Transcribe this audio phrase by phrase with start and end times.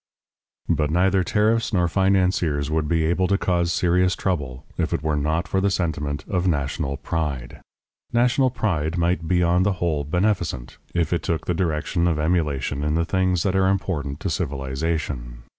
[0.67, 5.15] But neither tariffs nor financiers would be able to cause serious trouble, if it were
[5.15, 7.61] not for the sentiment of national pride.
[8.11, 12.83] National pride might be on the whole beneficent, if it took the direction of emulation
[12.83, 15.43] in the things that are important to civilization.